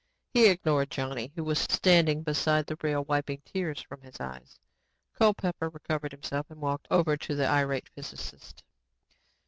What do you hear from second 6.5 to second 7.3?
walked over